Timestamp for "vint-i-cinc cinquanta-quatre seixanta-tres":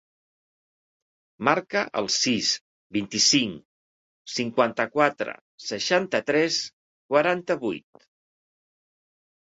2.97-6.61